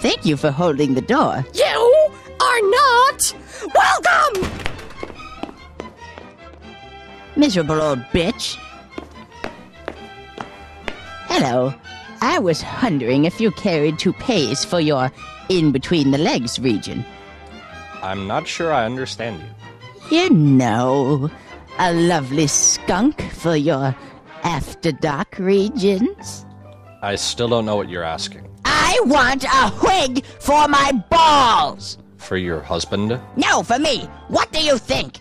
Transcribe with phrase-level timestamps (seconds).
[0.00, 1.44] Thank you for holding the door.
[1.54, 2.10] You
[2.40, 3.34] are not
[3.74, 4.50] welcome!
[7.36, 8.58] Miserable old bitch.
[11.42, 11.72] Hello.
[12.20, 15.10] I was wondering if you carried toupees for your
[15.48, 17.02] in between the legs region.
[18.02, 20.18] I'm not sure I understand you.
[20.18, 21.30] You know,
[21.78, 23.96] a lovely skunk for your
[24.42, 26.44] after dark regions.
[27.00, 28.46] I still don't know what you're asking.
[28.66, 31.96] I want a wig for my balls!
[32.18, 33.18] For your husband?
[33.36, 34.00] No, for me.
[34.28, 35.16] What do you think?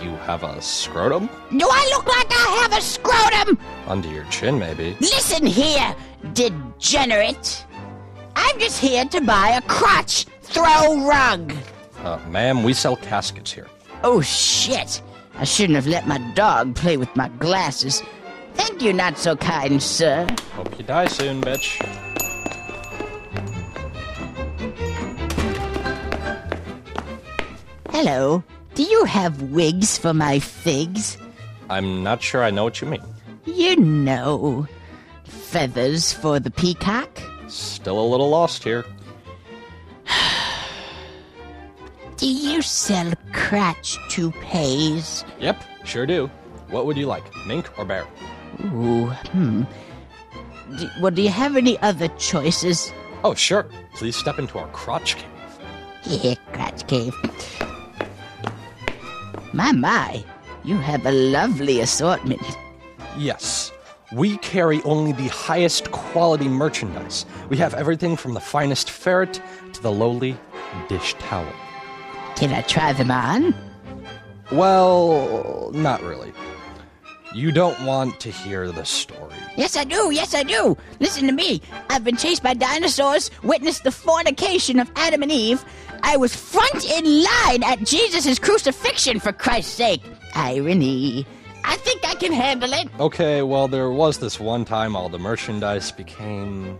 [0.00, 1.28] You have a scrotum?
[1.56, 3.58] Do I look like I have a scrotum?
[3.86, 4.96] Under your chin, maybe.
[5.00, 5.94] Listen here,
[6.32, 7.64] degenerate.
[8.34, 11.54] I'm just here to buy a crotch throw rug.
[12.02, 13.68] Uh, ma'am, we sell caskets here.
[14.02, 15.02] Oh shit!
[15.36, 18.02] I shouldn't have let my dog play with my glasses.
[18.54, 20.26] Thank you, not so kind, sir.
[20.54, 21.80] Hope you die soon, bitch.
[27.90, 28.42] Hello.
[28.74, 31.18] Do you have wigs for my figs?
[31.68, 33.02] I'm not sure I know what you mean.
[33.44, 34.66] You know,
[35.24, 37.20] feathers for the peacock?
[37.48, 38.84] Still a little lost here.
[42.16, 45.24] Do you sell crotch toupees?
[45.38, 46.30] Yep, sure do.
[46.68, 48.06] What would you like, mink or bear?
[48.66, 49.64] Ooh, hmm.
[50.78, 52.90] D- well, do you have any other choices?
[53.24, 53.66] Oh, sure.
[53.94, 55.28] Please step into our crotch cave.
[56.04, 57.12] Yeah, crotch cave.
[59.52, 60.24] My, my,
[60.64, 62.42] you have a lovely assortment.
[63.18, 63.70] Yes.
[64.12, 67.26] We carry only the highest quality merchandise.
[67.48, 69.42] We have everything from the finest ferret
[69.72, 70.36] to the lowly
[70.88, 71.52] dish towel.
[72.36, 73.54] Can I try them on?
[74.50, 76.32] Well, not really.
[77.34, 79.34] You don't want to hear the story.
[79.56, 80.10] Yes, I do.
[80.12, 80.76] Yes, I do.
[81.00, 81.62] Listen to me.
[81.88, 85.64] I've been chased by dinosaurs, witnessed the fornication of Adam and Eve.
[86.02, 90.02] I was front in line at Jesus' crucifixion, for Christ's sake.
[90.34, 91.26] Irony.
[91.64, 92.88] I think I can handle it.
[92.98, 96.78] Okay, well, there was this one time all the merchandise became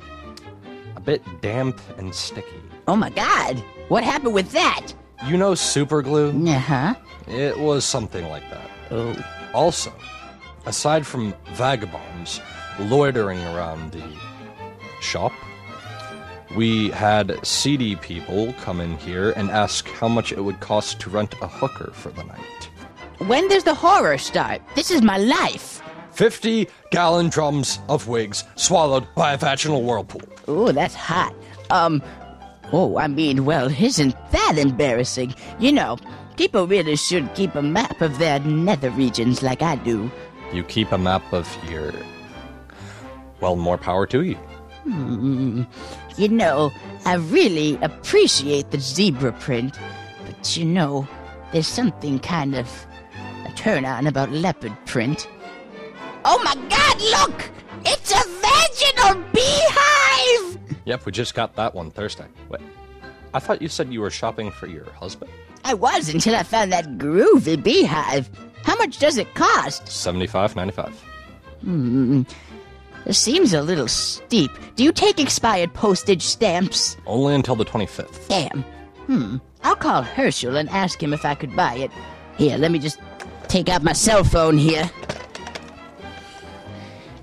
[0.96, 2.60] a bit damp and sticky.
[2.88, 3.62] Oh my God.
[3.88, 4.92] What happened with that?
[5.26, 6.30] You know super glue?
[6.46, 6.94] Uh huh.
[7.28, 8.70] It was something like that.
[8.90, 9.16] Oh.
[9.54, 9.92] Also,
[10.66, 12.40] aside from vagabonds
[12.78, 14.04] loitering around the
[15.00, 15.32] shop,
[16.56, 21.10] we had seedy people come in here and ask how much it would cost to
[21.10, 22.70] rent a hooker for the night.
[23.26, 24.60] When does the horror start?
[24.74, 25.82] This is my life.
[26.12, 30.22] 50 gallon drums of wigs swallowed by a vaginal whirlpool.
[30.48, 31.34] Ooh, that's hot.
[31.70, 32.02] Um,
[32.72, 35.34] oh, I mean, well, isn't that embarrassing?
[35.58, 35.96] You know,
[36.36, 40.10] people really should keep a map of their nether regions like I do.
[40.52, 41.92] You keep a map of your.
[43.40, 44.36] Well, more power to you.
[44.84, 45.62] Hmm.
[46.16, 46.72] You know,
[47.04, 49.78] I really appreciate the zebra print,
[50.26, 51.08] but you know,
[51.52, 52.68] there's something kind of
[53.46, 55.28] a turn on about leopard print.
[56.24, 57.50] Oh my god, look!
[57.84, 60.58] It's a vaginal beehive!
[60.84, 62.26] Yep, we just got that one Thursday.
[62.48, 62.60] Wait,
[63.32, 65.30] I thought you said you were shopping for your husband?
[65.64, 68.28] I was until I found that groovy beehive.
[68.82, 69.86] How much does it cost?
[69.86, 71.04] Seventy-five ninety-five.
[73.06, 74.50] It seems a little steep.
[74.74, 76.96] Do you take expired postage stamps?
[77.06, 78.26] Only until the 25th.
[78.26, 78.64] Damn.
[79.06, 79.36] Hmm.
[79.62, 81.92] I'll call Herschel and ask him if I could buy it.
[82.38, 82.98] Here, let me just
[83.46, 84.90] take out my cell phone here.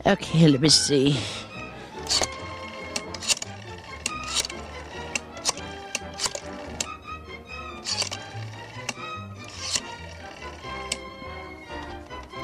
[0.05, 1.17] Okay, let me see.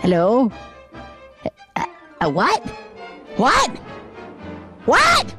[0.05, 0.51] Hello?
[1.75, 1.85] A,
[2.21, 2.63] a what?
[3.37, 3.71] What?
[4.85, 5.35] What?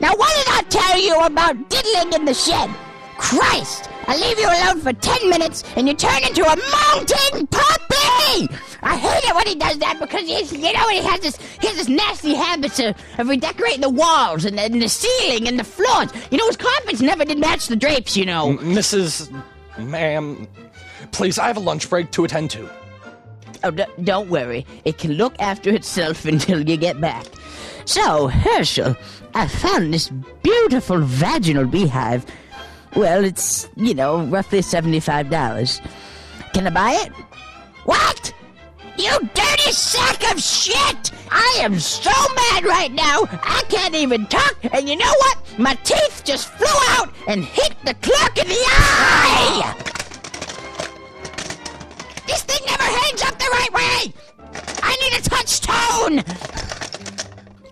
[0.00, 2.68] Now, what did I tell you about diddling in the shed?
[3.16, 3.88] Christ!
[4.06, 8.54] I leave you alone for ten minutes and you turn into a mountain puppy!
[8.82, 11.66] I hate it when he does that because he's, you know, he has this, he
[11.66, 15.64] has this nasty habit of, of redecorating the walls and and the ceiling and the
[15.64, 16.10] floors.
[16.30, 18.58] You know, his carpets never did match the drapes, you know.
[18.58, 19.32] Mrs.
[19.78, 20.46] Ma'am,
[21.12, 22.68] please, I have a lunch break to attend to.
[23.64, 23.70] Oh,
[24.02, 24.66] don't worry.
[24.84, 27.26] It can look after itself until you get back.
[27.84, 28.96] So, Herschel,
[29.34, 30.08] I found this
[30.42, 32.26] beautiful vaginal beehive.
[32.96, 35.80] Well, it's, you know, roughly $75.
[36.52, 37.12] Can I buy it?
[37.84, 38.32] What?
[38.98, 41.12] You dirty sack of shit!
[41.30, 45.58] I am so mad right now, I can't even talk, and you know what?
[45.58, 46.66] My teeth just flew
[46.96, 49.85] out and hit the clerk in the eye!
[56.10, 56.24] Touchstone!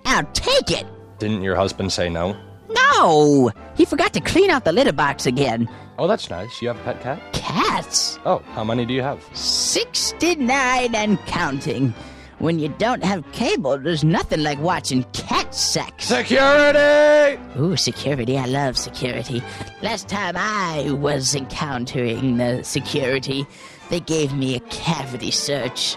[0.06, 0.86] I'll take it.
[1.18, 2.36] Didn't your husband say no?
[2.68, 3.50] No!
[3.76, 5.68] He forgot to clean out the litter box again.
[5.98, 6.60] Oh, that's nice.
[6.60, 7.32] You have a pet cat?
[7.32, 8.18] Cats?
[8.24, 9.22] Oh, how many do you have?
[9.32, 11.94] 69 and counting.
[12.40, 16.06] When you don't have cable, there's nothing like watching cat sex.
[16.06, 17.40] Security!
[17.58, 18.36] Ooh, security.
[18.36, 19.42] I love security.
[19.82, 23.46] Last time I was encountering the security,
[23.88, 25.96] they gave me a cavity search.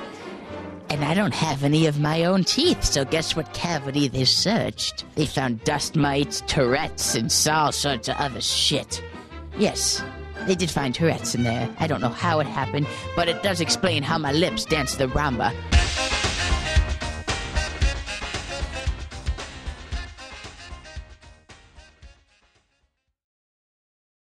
[0.89, 5.03] And I don't have any of my own teeth, so guess what cavity they searched?
[5.15, 9.03] They found dust mites, Tourette's, and all sorts of other shit.
[9.57, 10.01] Yes,
[10.45, 11.69] they did find Tourette's in there.
[11.79, 15.07] I don't know how it happened, but it does explain how my lips dance the
[15.07, 15.53] rumba.